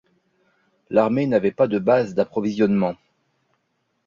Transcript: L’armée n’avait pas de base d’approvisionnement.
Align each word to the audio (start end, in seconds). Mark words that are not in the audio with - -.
L’armée 0.89 1.27
n’avait 1.27 1.51
pas 1.51 1.67
de 1.67 1.77
base 1.77 2.15
d’approvisionnement. 2.15 2.95